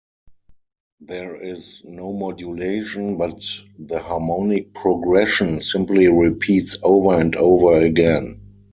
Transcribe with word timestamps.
There 1.01 1.35
is 1.35 1.85
no 1.85 2.11
modulation, 2.11 3.17
but 3.17 3.39
the 3.77 3.99
harmonic 3.99 4.73
progression 4.73 5.61
simply 5.61 6.07
repeats 6.07 6.75
over 6.81 7.19
and 7.21 7.35
over 7.35 7.79
again. 7.83 8.41